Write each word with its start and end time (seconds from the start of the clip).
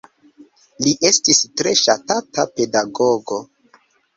Li 0.85 0.93
estis 1.09 1.41
tre 1.63 1.75
ŝatata 1.81 2.49
pedagogo. 2.57 3.43